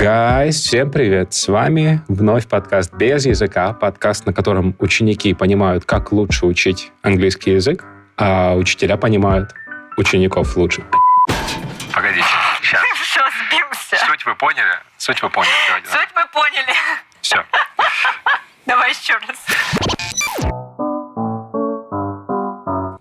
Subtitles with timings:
[0.00, 1.34] Guys, всем привет!
[1.34, 7.50] С вами вновь подкаст «Без языка», подкаст, на котором ученики понимают, как лучше учить английский
[7.50, 7.84] язык,
[8.16, 9.50] а учителя понимают
[9.98, 10.82] учеников лучше.
[11.92, 12.24] Погодите,
[12.62, 12.80] сейчас.
[12.94, 14.06] Все, сбился.
[14.06, 14.72] Суть вы поняли?
[14.96, 15.52] Суть вы поняли.
[15.68, 16.74] Давайте, Суть мы поняли.
[17.20, 17.44] Все.
[18.64, 19.36] Давай еще раз.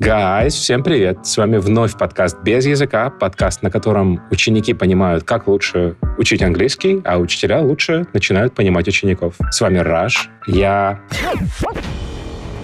[0.09, 1.27] Guys, всем привет!
[1.27, 6.99] С вами вновь подкаст «Без языка», подкаст, на котором ученики понимают, как лучше учить английский,
[7.05, 9.35] а учителя лучше начинают понимать учеников.
[9.51, 10.99] С вами Раш, я...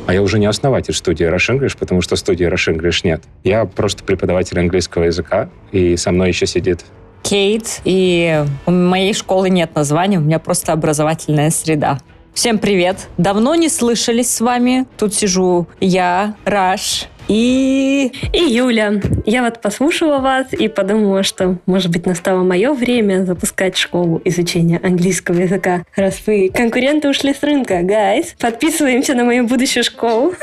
[0.08, 3.22] А я уже не основатель студии Rush English, потому что студии Rush English нет.
[3.44, 6.84] Я просто преподаватель английского языка, и со мной еще сидит
[7.22, 12.00] Кейт, и у моей школы нет названия, у меня просто образовательная среда.
[12.34, 13.08] Всем привет!
[13.18, 14.88] Давно не слышались с вами.
[14.98, 18.12] Тут сижу я, Раш, и...
[18.34, 19.02] И Юля.
[19.26, 24.80] Я вот послушала вас и подумала, что, может быть, настало мое время запускать школу изучения
[24.84, 25.84] английского языка.
[25.96, 30.34] Раз вы конкуренты ушли с рынка, гайс, подписываемся на мою будущую школу.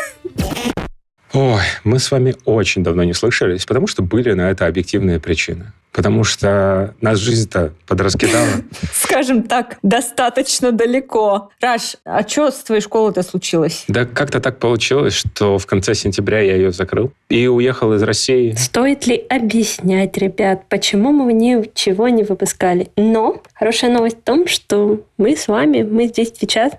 [1.33, 5.73] Ой, мы с вами очень давно не слышались, потому что были на это объективные причины.
[5.93, 8.49] Потому что нас жизнь-то подраскидала.
[8.93, 11.51] Скажем так, достаточно далеко.
[11.61, 13.85] Раш, а что с твоей школой-то случилось?
[13.89, 18.55] Да как-то так получилось, что в конце сентября я ее закрыл и уехал из России.
[18.57, 22.91] Стоит ли объяснять, ребят, почему мы ничего не выпускали?
[22.97, 26.73] Но хорошая новость в том, что мы с вами, мы здесь сейчас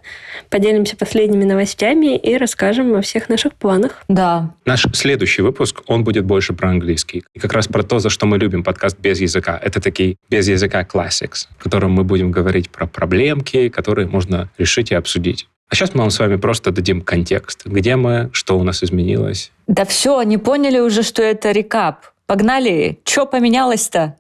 [0.50, 4.04] поделимся последними новостями и расскажем о всех наших планах.
[4.08, 4.54] Да.
[4.66, 7.24] Наш следующий выпуск, он будет больше про английский.
[7.34, 9.60] И как раз про то, за что мы любим подкаст без языка.
[9.62, 14.92] Это такие без языка classics, в котором мы будем говорить про проблемки, которые можно решить
[14.92, 15.48] и обсудить.
[15.70, 17.66] А сейчас мы вам с вами просто дадим контекст.
[17.66, 19.52] Где мы, что у нас изменилось.
[19.68, 22.06] Да все, они поняли уже, что это рекап.
[22.26, 23.00] Погнали.
[23.06, 24.16] Что поменялось-то?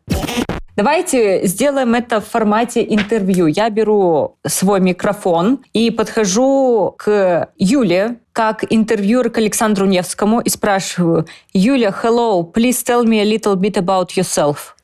[0.75, 3.45] Давайте сделаем это в формате интервью.
[3.45, 11.26] Я беру свой микрофон и подхожу к Юле, как интервьюер к Александру Невскому и спрашиваю,
[11.52, 14.74] Юля, hello, please tell me a little bit about yourself.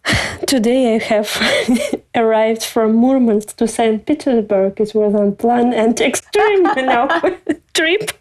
[0.47, 1.29] Today I have
[2.15, 4.05] arrived from Murmansk to St.
[4.05, 4.79] Petersburg.
[4.81, 7.09] It was unplanned and extreme, you know,
[7.73, 8.13] trip.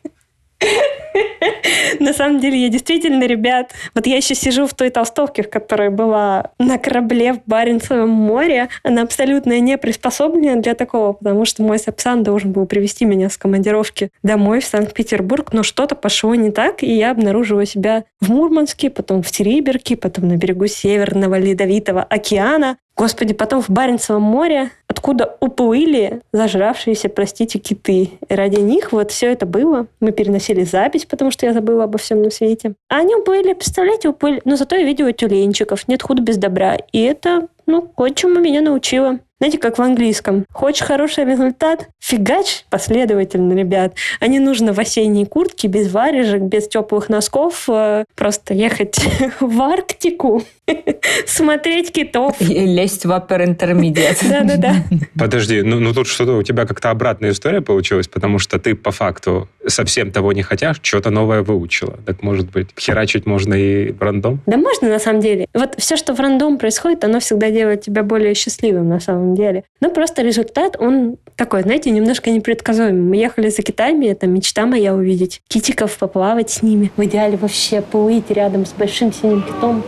[2.01, 5.91] На самом деле, я действительно, ребят, вот я еще сижу в той толстовке, в которой
[5.91, 8.69] была на корабле в Баренцевом море.
[8.83, 13.37] Она абсолютно не приспособлена для такого, потому что мой Сапсан должен был привести меня с
[13.37, 18.91] командировки домой в Санкт-Петербург, но что-то пошло не так, и я обнаружила себя в Мурманске,
[18.91, 22.77] потом в Териберке, потом на берегу Северного Ледовитого океана.
[22.97, 28.11] Господи, потом в Баренцевом море, откуда уплыли зажравшиеся, простите, киты.
[28.29, 29.87] И ради них вот все это было.
[30.01, 32.75] Мы переносили запись, потому что я забыла обо всем на свете.
[32.89, 34.41] А они уплыли, представляете, уплыли.
[34.45, 35.87] Но зато я видела тюленчиков.
[35.89, 36.77] Нет худа без добра.
[36.93, 39.21] И это, ну, кое-чему меня научило.
[39.41, 40.45] Знаете, как в английском.
[40.53, 41.89] Хочешь хороший результат?
[42.01, 43.95] Фигач последовательно, ребят.
[44.19, 48.99] А не нужно в осенней куртке, без варежек, без теплых носков, э, просто ехать
[49.41, 50.43] в Арктику,
[51.27, 52.41] смотреть китов.
[52.41, 54.19] И лезть в upper intermediate.
[54.29, 54.75] Да-да-да.
[55.17, 58.91] Подожди, ну, ну тут что-то у тебя как-то обратная история получилась, потому что ты по
[58.91, 61.97] факту совсем того не хотя, что-то новое выучила.
[62.07, 64.41] Так может быть, херачить можно и в рандом?
[64.47, 65.47] Да можно на самом деле.
[65.55, 69.65] Вот все, что в рандом происходит, оно всегда делает тебя более счастливым на самом деле.
[69.81, 73.03] Но просто результат, он такой, знаете, немножко непредсказуемый.
[73.03, 76.91] Мы ехали за китами, это мечта моя увидеть китиков, поплавать с ними.
[76.97, 79.83] В идеале вообще плыть рядом с большим синим китом.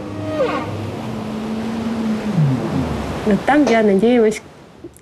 [3.26, 4.42] Но там я надеялась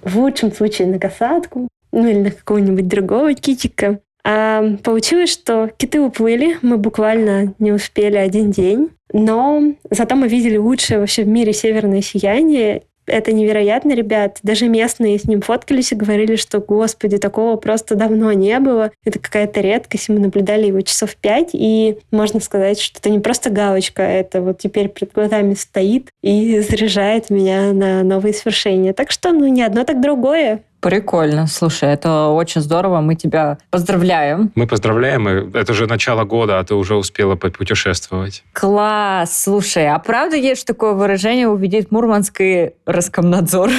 [0.02, 4.00] в лучшем случае на касатку, ну или на какого-нибудь другого китика.
[4.24, 10.56] А получилось, что киты уплыли, мы буквально не успели один день, но зато мы видели
[10.56, 14.38] лучшее вообще в мире северное сияние, это невероятно, ребят.
[14.42, 18.90] Даже местные с ним фоткались и говорили, что, господи, такого просто давно не было.
[19.04, 20.08] Это какая-то редкость.
[20.08, 24.58] Мы наблюдали его часов пять, и можно сказать, что это не просто галочка, это вот
[24.58, 28.92] теперь перед глазами стоит и заряжает меня на новые свершения.
[28.92, 30.62] Так что, ну, не одно, так другое.
[30.80, 31.46] Прикольно.
[31.46, 33.00] Слушай, это очень здорово.
[33.00, 34.52] Мы тебя поздравляем.
[34.54, 35.28] Мы поздравляем.
[35.28, 38.44] и Это же начало года, а ты уже успела попутешествовать.
[38.52, 39.42] Класс.
[39.42, 43.70] Слушай, а правда есть такое выражение «увидеть Мурманск и Роскомнадзор»?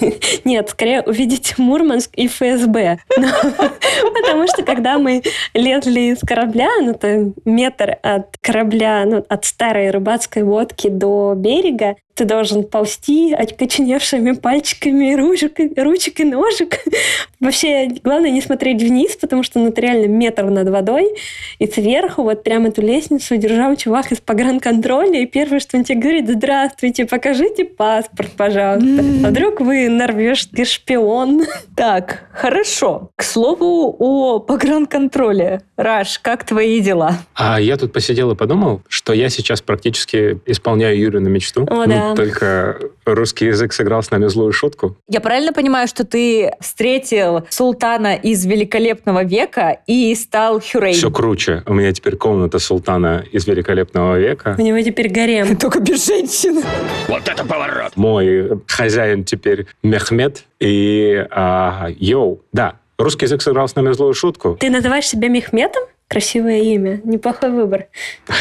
[0.44, 2.98] Нет, скорее увидеть Мурманск и ФСБ.
[4.14, 5.22] Потому что когда мы
[5.54, 11.96] лезли из корабля, ну, это метр от корабля, ну, от старой рыбацкой лодки до берега,
[12.14, 16.78] ты должен ползти окоченевшими пальчиками ручек, ручек и ножек.
[17.40, 21.08] Вообще, главное не смотреть вниз, потому что ну, это реально метр над водой.
[21.58, 25.22] И сверху вот прямо эту лестницу держал чувак из погранконтроля.
[25.22, 29.02] И первое, что он тебе говорит, здравствуйте, покажите паспорт, пожалуйста.
[29.24, 29.88] А вдруг вы
[30.54, 31.42] ты шпион.
[31.76, 33.10] Так, хорошо.
[33.16, 35.62] К слову о погранконтроле.
[35.76, 37.18] Раш, как твои дела?
[37.34, 41.66] А я тут посидел и подумал, что я сейчас практически исполняю Юрину мечту.
[41.68, 42.14] О, Ну, да.
[42.14, 44.96] Только русский язык сыграл с нами злую шутку.
[45.08, 50.94] Я правильно понимаю, что ты встретил султана из великолепного века и стал Хюрейм?
[50.94, 51.62] Все круче.
[51.66, 54.54] У меня теперь комната султана из великолепного века.
[54.58, 55.56] У него теперь гарем.
[55.64, 56.62] Только без женщин.
[57.96, 60.44] Мой хозяин теперь Мехмед.
[60.60, 64.56] И а, йоу, да, русский язык сыграл с нами злую шутку.
[64.58, 65.82] Ты называешь себя Мехметом?
[66.14, 67.00] Красивое имя.
[67.04, 67.86] Неплохой выбор.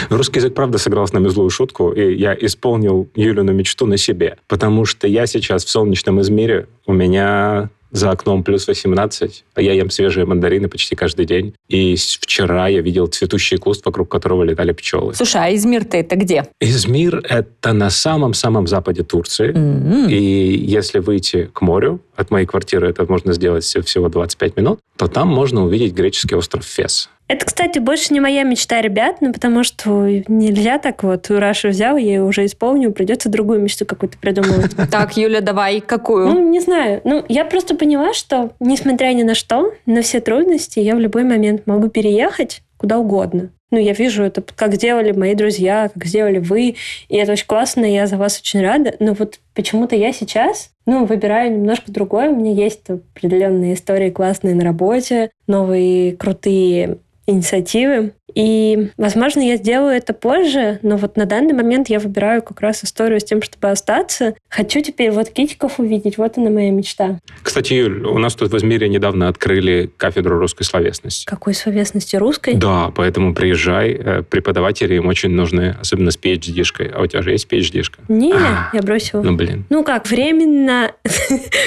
[0.09, 4.37] Русский язык, правда, сыграл с нами злую шутку, и я исполнил Юлину мечту на себе.
[4.47, 9.73] Потому что я сейчас в солнечном Измире, у меня за окном плюс 18, а я
[9.73, 11.53] ем свежие мандарины почти каждый день.
[11.67, 15.13] И вчера я видел цветущий куст, вокруг которого летали пчелы.
[15.13, 16.45] Слушай, а Измир-то это где?
[16.59, 19.51] Измир— это на самом-самом западе Турции.
[19.55, 20.09] М.
[20.09, 24.79] И если выйти к морю, от моей квартиры это можно сделать всего- всего 25 минут,
[24.97, 27.09] то там можно увидеть греческий остров Фес.
[27.27, 31.29] Это, кстати, больше не моя мечта, ребят, ну, потому что нельзя так вот.
[31.29, 34.71] Раша взял, я ее уже исполню, придется другую мечту какую-то придумывать.
[34.91, 36.27] Так, Юля, давай, какую?
[36.27, 37.01] Ну, не знаю.
[37.03, 41.23] Ну, я просто поняла, что, несмотря ни на что, на все трудности, я в любой
[41.23, 43.49] момент могу переехать куда угодно.
[43.71, 46.75] Ну, я вижу это, как сделали мои друзья, как сделали вы,
[47.07, 48.93] и это очень классно, и я за вас очень рада.
[48.99, 52.29] Но вот почему-то я сейчас, ну, выбираю немножко другое.
[52.29, 58.13] У меня есть определенные истории классные на работе, новые крутые инициативы.
[58.35, 62.83] И, возможно, я сделаю это позже, но вот на данный момент я выбираю как раз
[62.83, 64.33] историю с тем, чтобы остаться.
[64.49, 67.19] Хочу теперь вот китиков увидеть, вот она моя мечта.
[67.43, 71.25] Кстати, Юль, у нас тут в Измире недавно открыли кафедру русской словесности.
[71.27, 72.55] Какой словесности русской?
[72.55, 73.91] Да, поэтому приезжай.
[73.91, 76.87] Э, Преподаватели им очень нужны, особенно с PhD-шкой.
[76.87, 77.99] А у тебя же есть PhD-шка?
[78.07, 78.69] Не, А.
[78.73, 79.21] я бросила.
[79.21, 79.65] Ну, блин.
[79.69, 80.91] Ну как, временно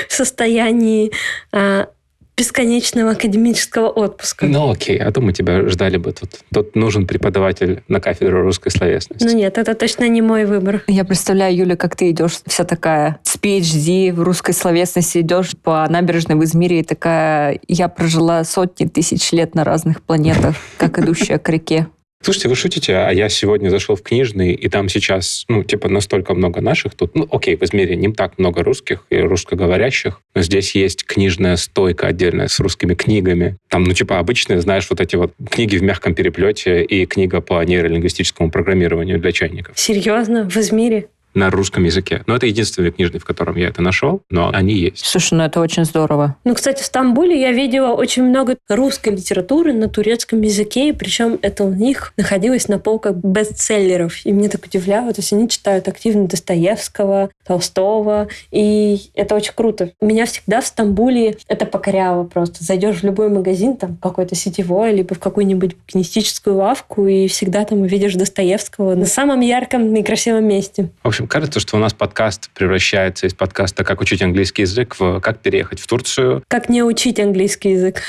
[0.08, 1.12] в состоянии
[1.53, 1.87] а,
[2.36, 4.46] бесконечного академического отпуска.
[4.46, 6.40] Ну, окей, а то мы тебя ждали бы тут.
[6.52, 9.24] Тут нужен преподаватель на кафедру русской словесности.
[9.24, 10.82] Ну нет, это точно не мой выбор.
[10.86, 15.86] Я представляю, Юля, как ты идешь вся такая с PhD в русской словесности, идешь по
[15.88, 21.38] набережной в Измире и такая, я прожила сотни тысяч лет на разных планетах, как идущая
[21.38, 21.86] к реке.
[22.26, 26.34] Слушайте, вы шутите, а я сегодня зашел в книжный, и там сейчас, ну, типа, настолько
[26.34, 27.14] много наших тут.
[27.14, 32.08] Ну, окей, в Измире не так много русских и русскоговорящих, но здесь есть книжная стойка
[32.08, 33.58] отдельная с русскими книгами.
[33.69, 37.64] Там, ну, типа, обычные, знаешь, вот эти вот книги в мягком переплете и книга по
[37.64, 40.50] нейролингвистическому программированию для чайников Серьезно?
[40.50, 41.06] В Измире?
[41.36, 42.22] На русском языке.
[42.26, 45.04] Но это единственный книжный, в котором я это нашел, но они есть.
[45.04, 46.36] Слушай, ну это очень здорово.
[46.44, 51.38] Ну, кстати, в Стамбуле я видела очень много русской литературы на турецком языке, и причем
[51.42, 54.24] это у них находилось на полках бестселлеров.
[54.24, 59.92] И меня так удивляло, то есть они читают активно Достоевского, Толстого, и это очень круто.
[60.00, 62.64] Меня всегда в Стамбуле это покоряло просто.
[62.64, 67.82] Зайдешь в любой магазин, там какой-то сетевой, либо в какую-нибудь букинистическую лавку, и всегда там
[67.82, 70.90] увидишь Достоевского на самом ярком и красивом месте.
[71.02, 75.20] В общем, кажется, что у нас подкаст превращается из подкаста «Как учить английский язык» в
[75.20, 76.43] «Как переехать в Турцию».
[76.49, 78.02] Как не учить английский язык?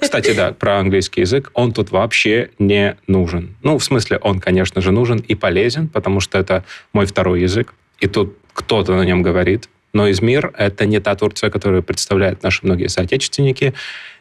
[0.00, 1.50] Кстати, да, про английский язык.
[1.54, 3.56] Он тут вообще не нужен.
[3.62, 7.74] Ну, в смысле, он, конечно же, нужен и полезен, потому что это мой второй язык.
[8.00, 9.68] И тут кто-то на нем говорит.
[9.92, 13.72] Но Измир— это не та Турция, которую представляют наши многие соотечественники.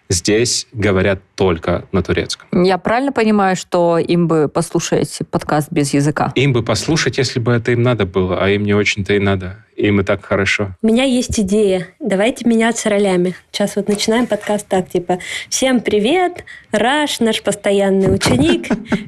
[0.10, 2.64] Здесь говорят только на турецком.
[2.64, 6.32] Я правильно понимаю, что им бы послушать подкаст без языка?
[6.36, 9.58] Им бы послушать, если бы это им надо было, а им не очень-то и надо.
[9.76, 10.76] Им и так хорошо.
[10.82, 11.88] У меня есть идея.
[12.00, 13.36] Давайте меняться ролями.
[13.52, 15.20] Сейчас вот начинаем подкаст так, типа,
[15.50, 18.68] всем привет, Раш, наш постоянный ученик,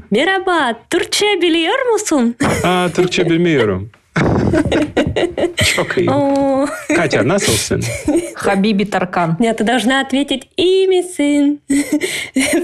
[0.10, 2.36] Мирабат, Турче biliyor musun?
[2.64, 3.92] А, Türkçe bilmiyorum.
[6.08, 7.82] О, Катя, nasılsın?
[8.36, 9.38] Хабиби Таркан.
[9.40, 11.60] Нет, ты должна ответить и сын,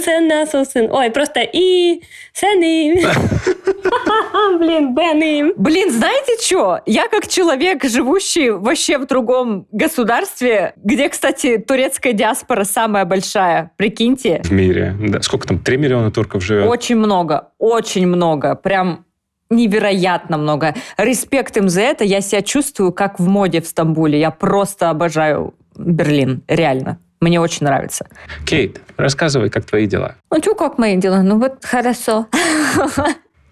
[0.03, 0.89] sen nasılsın?
[0.91, 2.01] Ой, просто и
[2.33, 2.97] сеним.
[4.59, 5.53] Блин, беним.
[5.57, 6.79] Блин, знаете что?
[6.85, 14.41] Я как человек, живущий вообще в другом государстве, где, кстати, турецкая диаспора самая большая, прикиньте,
[14.43, 14.95] В мире.
[14.99, 15.21] Да.
[15.21, 15.59] Сколько там?
[15.59, 16.67] 3 миллиона турков живет?
[16.67, 19.05] очень много, очень много, прям
[19.49, 20.75] невероятно много.
[20.97, 22.03] Респект им за это.
[22.03, 24.19] Я себя чувствую как в моде в Стамбуле.
[24.19, 26.99] Я просто обожаю Берлин, реально.
[27.21, 28.05] Мне очень нравится.
[28.45, 30.15] Кейт, рассказывай, как твои дела.
[30.29, 31.21] Ну что, как мои дела?
[31.21, 32.27] Ну вот хорошо.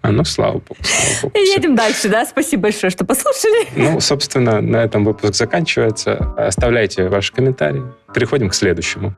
[0.02, 1.38] А, ну, слава богу, слава богу.
[1.38, 2.26] Едем дальше, да?
[2.26, 3.68] Спасибо большое, что послушали.
[3.76, 6.14] Ну, собственно, на этом выпуск заканчивается.
[6.36, 7.84] Оставляйте ваши комментарии.
[8.12, 9.14] Переходим к следующему.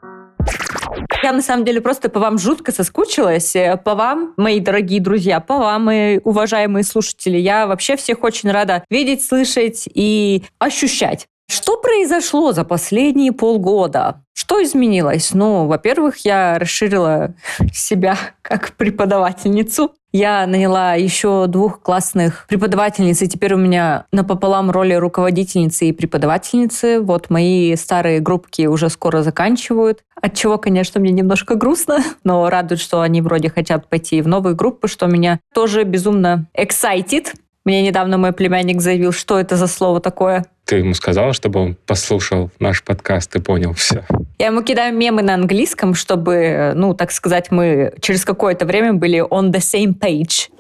[1.25, 3.57] Я на самом деле просто по вам жутко соскучилась.
[3.57, 7.39] Э, По вам, мои дорогие друзья, по вам, мои уважаемые слушатели.
[7.39, 11.27] Я вообще всех очень рада видеть, слышать и ощущать.
[11.51, 14.23] Что произошло за последние полгода?
[14.35, 15.33] Что изменилось?
[15.33, 17.33] Ну, во-первых, я расширила
[17.73, 19.95] себя как преподавательницу.
[20.17, 27.01] Я наняла еще двух классных преподавательниц, и теперь у меня напополам роли руководительницы и преподавательницы.
[27.01, 32.81] Вот мои старые группки уже скоро заканчивают, от чего, конечно, мне немножко грустно, но радует,
[32.81, 37.35] что они вроде хотят пойти в новые группы, что меня тоже безумно excited.
[37.65, 40.45] Мне недавно мой племянник заявил, что это за слово такое.
[40.67, 44.05] Ты ему сказала, чтобы он послушал наш подкаст и понял все.
[44.39, 49.23] Я ему кидаю мемы на английском, чтобы, ну, так сказать, мы через какое-то время были
[49.27, 50.51] on the same page.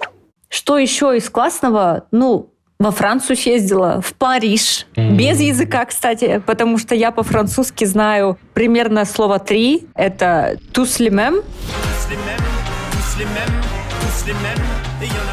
[0.48, 2.04] Что еще из классного?
[2.10, 4.86] Ну, во Францию съездила, в Париж.
[4.96, 5.16] Мгм.
[5.16, 9.86] Без языка, кстати, потому что я по-французски знаю примерно слово три.
[9.94, 11.42] Это «tous les mêmes»,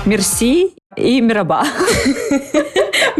[0.05, 1.63] «merci» и «мираба».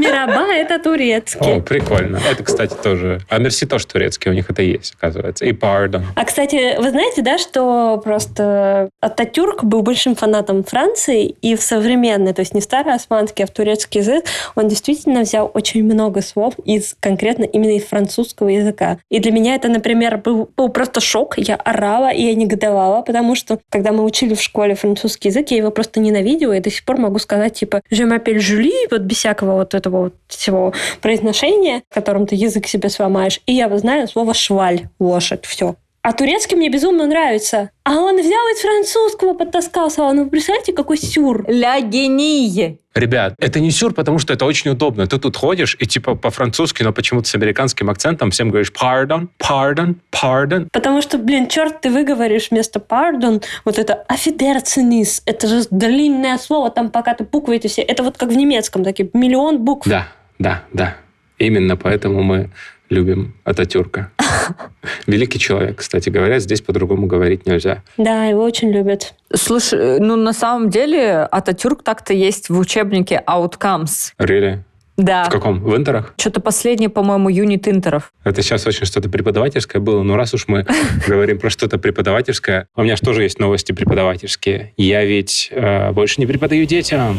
[0.01, 1.58] Мираба— это турецкий.
[1.58, 2.20] О, прикольно.
[2.29, 3.22] Это, кстати, тоже...
[3.29, 5.46] А мерси тоже турецкий, у них это есть, оказывается.
[5.46, 6.03] И pardon.
[6.15, 12.34] А, кстати, вы знаете, да, что просто Ататюрк был большим фанатом Франции, и в современный,
[12.34, 16.55] то есть не старый османский, а в турецкий язык, он действительно взял очень много слов
[16.65, 18.98] из конкретно именно из французского языка.
[19.10, 21.38] И для меня это, например, был, был просто шок.
[21.38, 25.58] Я орала и я негодовала, потому что, когда мы учили в школе французский язык, я
[25.58, 29.17] его просто ненавидела, и до сих пор могу сказать, типа, «Je m'appelle Julie», вот без
[29.17, 33.41] всякого вот этого вот всего произношения, которым ты язык себе сломаешь.
[33.45, 35.75] И я знаю слово «шваль», лошадь, все.
[36.03, 37.70] А турецкий мне безумно нравится.
[37.84, 40.12] А он взял из французского, подтаскался.
[40.13, 41.46] Ну, представляете, какой сюр.
[41.48, 42.79] «Ля гении».
[42.96, 45.05] Ребят, это не сюр, потому что это очень удобно.
[45.05, 49.96] Ты тут ходишь и типа по-французски, но почему-то с американским акцентом всем говоришь pardon, pardon,
[50.12, 50.67] pardon.
[50.74, 55.22] Потому что, блин, черт, ты выговоришь вместо pardon вот это афидерцинис.
[55.25, 57.81] Это же длинное слово, там пока ты буквы эти все.
[57.81, 59.88] Это вот как в немецком, такие миллион букв.
[59.88, 60.08] Да,
[60.39, 60.98] да, да.
[61.38, 62.50] Именно поэтому мы
[62.91, 64.12] любим Ататюрка.
[65.07, 67.83] Великий человек, кстати говоря, здесь по-другому говорить нельзя.
[67.98, 69.13] Да, его очень любят.
[69.33, 74.12] Слушай, ну на самом деле Ататюрк так-то есть в учебнике Outcomes.
[74.19, 74.60] Really?
[74.98, 75.24] Да.
[75.24, 75.62] В каком?
[75.62, 76.13] В интерах?
[76.17, 78.12] Что-то последнее, по-моему, юнит интеров.
[78.24, 80.65] Это сейчас очень что-то преподавательское было, но раз уж мы
[81.07, 84.74] говорим про что-то преподавательское, у меня же тоже есть новости преподавательские.
[84.77, 87.17] Я ведь э, больше не преподаю детям.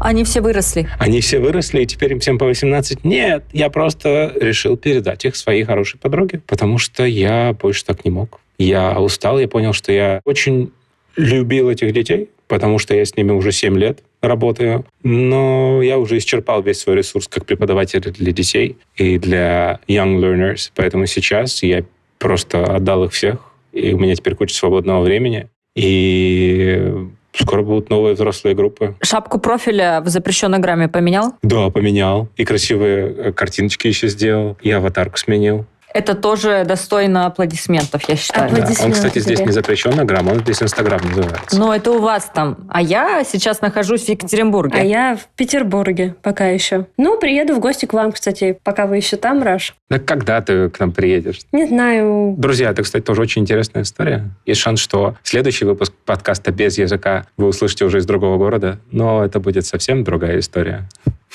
[0.00, 0.88] Они все выросли.
[0.98, 3.04] Они все выросли, и теперь им всем по 18.
[3.04, 8.10] Нет, я просто решил передать их своей хорошей подруге, потому что я больше так не
[8.10, 8.40] мог.
[8.58, 10.72] Я устал, я понял, что я очень
[11.16, 16.18] любил этих детей, потому что я с ними уже 7 лет работаю, но я уже
[16.18, 21.84] исчерпал весь свой ресурс как преподаватель для детей и для young learners, поэтому сейчас я
[22.18, 23.38] просто отдал их всех,
[23.72, 27.08] и у меня теперь куча свободного времени, и
[27.38, 28.94] скоро будут новые взрослые группы.
[29.02, 31.34] Шапку профиля в запрещенной грамме поменял?
[31.42, 32.28] Да, поменял.
[32.36, 34.56] И красивые э, картиночки еще сделал.
[34.62, 35.66] И аватарку сменил.
[35.96, 38.54] Это тоже достойно аплодисментов, я считаю.
[38.54, 38.68] Да.
[38.84, 41.58] Он, кстати, здесь не запрещенный грамм, он здесь Инстаграм называется.
[41.58, 42.58] Но это у вас там.
[42.68, 44.78] А я сейчас нахожусь в Екатеринбурге.
[44.78, 46.86] А я в Петербурге пока еще.
[46.98, 49.74] Ну, приеду в гости к вам, кстати, пока вы еще там, Раш.
[49.88, 51.40] Да когда ты к нам приедешь?
[51.52, 52.34] Не знаю.
[52.36, 54.28] Друзья, это, кстати, тоже очень интересная история.
[54.44, 59.24] Есть шанс, что следующий выпуск подкаста «Без языка» вы услышите уже из другого города, но
[59.24, 60.86] это будет совсем другая история.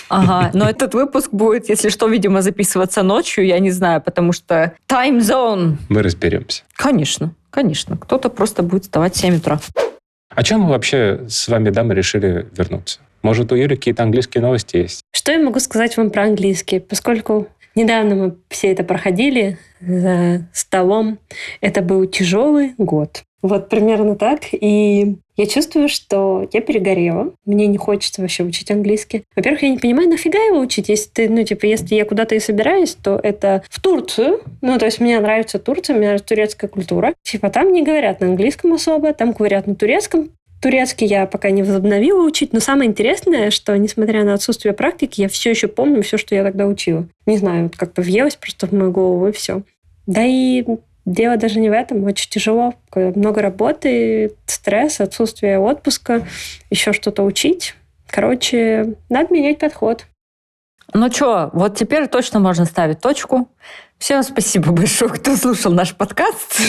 [0.09, 4.73] Ага, но этот выпуск будет, если что, видимо, записываться ночью, я не знаю, потому что
[4.89, 5.77] time zone.
[5.89, 6.63] Мы разберемся.
[6.73, 7.97] Конечно, конечно.
[7.97, 9.59] Кто-то просто будет вставать в 7 утра.
[10.29, 12.99] О чем мы вообще с вами, дамы, решили вернуться?
[13.21, 15.01] Может, у Юли какие-то английские новости есть?
[15.13, 16.79] Что я могу сказать вам про английский?
[16.79, 21.19] Поскольку недавно мы все это проходили за столом,
[21.61, 23.23] это был тяжелый год.
[23.41, 24.41] Вот примерно так.
[24.51, 27.33] И я чувствую, что я перегорела.
[27.45, 29.23] Мне не хочется вообще учить английский.
[29.35, 32.39] Во-первых, я не понимаю, нафига его учить, если ты, ну, типа, если я куда-то и
[32.39, 34.41] собираюсь, то это в Турцию.
[34.61, 37.13] Ну, то есть мне нравится Турция, мне нравится турецкая культура.
[37.23, 40.29] Типа, там не говорят на английском особо, там говорят на турецком.
[40.61, 45.27] Турецкий я пока не возобновила учить, но самое интересное, что, несмотря на отсутствие практики, я
[45.27, 47.07] все еще помню все, что я тогда учила.
[47.25, 49.63] Не знаю, вот как-то въелось просто в мою голову, и все.
[50.05, 50.63] Да и
[51.05, 52.75] дело даже не в этом, очень тяжело.
[52.93, 56.27] Много работы, стресс, отсутствие отпуска,
[56.69, 57.73] еще что-то учить.
[58.07, 60.05] Короче, надо менять подход.
[60.93, 63.47] Ну что, вот теперь точно можно ставить точку.
[63.97, 66.59] Всем спасибо большое, кто слушал наш подкаст.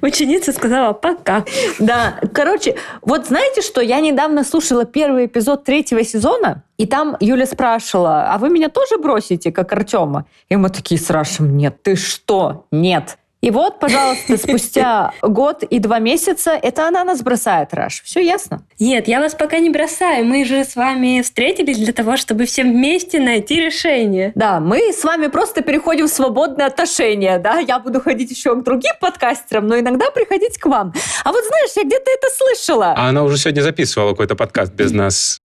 [0.00, 1.44] Ученица сказала «пока».
[1.80, 7.44] Да, короче, вот знаете что, я недавно слушала первый эпизод третьего сезона, и там Юля
[7.46, 10.26] спрашивала, а вы меня тоже бросите, как Артема?
[10.48, 13.18] И мы такие с Рашем, нет, ты что, нет.
[13.44, 18.00] И вот, пожалуйста, спустя год и два месяца это она нас бросает, Раш.
[18.02, 18.62] Все ясно?
[18.80, 20.24] Нет, я вас пока не бросаю.
[20.24, 24.32] Мы же с вами встретились для того, чтобы все вместе найти решение.
[24.34, 27.58] Да, мы с вами просто переходим в свободные отношения, да?
[27.58, 30.94] Я буду ходить еще к другим подкастерам, но иногда приходить к вам.
[31.22, 32.94] А вот знаешь, я где-то это слышала.
[32.96, 35.43] А она уже сегодня записывала какой-то подкаст без нас.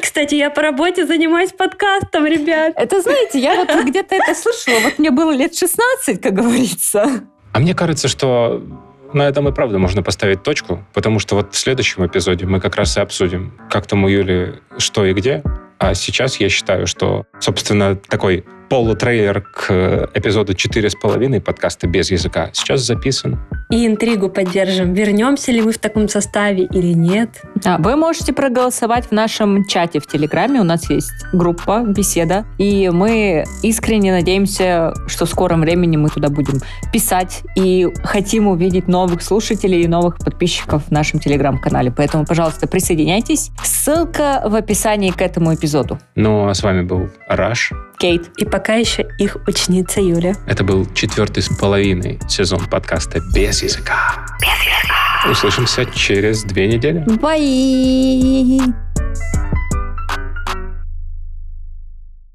[0.00, 2.74] Кстати, я по работе занимаюсь подкастом, ребят.
[2.76, 4.80] Это, знаете, я вот где-то это слышала.
[4.80, 7.22] Вот мне было лет 16, как говорится.
[7.52, 8.62] А мне кажется, что
[9.12, 12.76] на этом и правда можно поставить точку, потому что вот в следующем эпизоде мы как
[12.76, 15.42] раз и обсудим, как там у Юли что и где.
[15.78, 22.10] А сейчас я считаю, что, собственно, такой полутрейлер к эпизоду четыре с половиной подкаста «Без
[22.10, 23.38] языка» сейчас записан.
[23.68, 24.94] И интригу поддержим.
[24.94, 27.42] Вернемся ли мы в таком составе или нет?
[27.56, 30.58] Да, вы можете проголосовать в нашем чате в Телеграме.
[30.58, 32.46] У нас есть группа «Беседа».
[32.56, 36.60] И мы искренне надеемся, что в скором времени мы туда будем
[36.94, 37.42] писать.
[37.56, 41.92] И хотим увидеть новых слушателей и новых подписчиков в нашем Телеграм-канале.
[41.94, 43.50] Поэтому, пожалуйста, присоединяйтесь.
[43.62, 45.98] Ссылка в описании к этому эпизоду.
[46.14, 47.70] Ну, а с вами был Раш.
[47.98, 48.30] Кейт.
[48.36, 50.34] И пока еще их ученица Юля.
[50.46, 54.24] Это был четвертый с половиной сезон подкаста «Без языка».
[54.40, 55.30] Без языка.
[55.30, 57.04] Услышимся через две недели.
[57.20, 58.60] Бай!